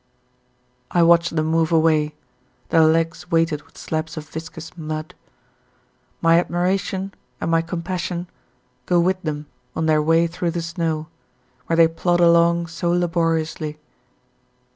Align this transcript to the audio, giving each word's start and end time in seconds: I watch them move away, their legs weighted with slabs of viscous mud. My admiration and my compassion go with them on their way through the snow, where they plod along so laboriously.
I 0.89 1.03
watch 1.03 1.29
them 1.29 1.45
move 1.45 1.71
away, 1.71 2.15
their 2.69 2.81
legs 2.85 3.29
weighted 3.29 3.61
with 3.61 3.77
slabs 3.77 4.17
of 4.17 4.27
viscous 4.27 4.75
mud. 4.75 5.13
My 6.21 6.39
admiration 6.39 7.13
and 7.39 7.51
my 7.51 7.61
compassion 7.61 8.25
go 8.87 8.99
with 8.99 9.21
them 9.21 9.45
on 9.75 9.85
their 9.85 10.01
way 10.01 10.25
through 10.25 10.51
the 10.57 10.63
snow, 10.63 11.05
where 11.67 11.77
they 11.77 11.87
plod 11.87 12.19
along 12.19 12.65
so 12.65 12.91
laboriously. 12.91 13.77